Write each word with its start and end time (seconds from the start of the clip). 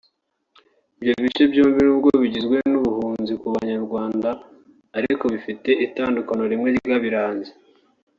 Ibyo 1.01 1.13
bice 1.25 1.43
byombi 1.51 1.79
n’ubwo 1.83 2.09
bigizwe 2.21 2.57
n’ubuhunzi 2.71 3.33
ku 3.41 3.47
Banyarwanda 3.55 4.29
ariko 4.97 5.23
bifite 5.33 5.69
itandukaniro 5.85 6.47
rimwe 6.53 6.67
ryabiranze 6.77 7.51